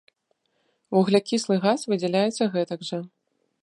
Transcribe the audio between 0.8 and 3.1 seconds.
Вуглякіслы газ выдзяляецца гэтак жа.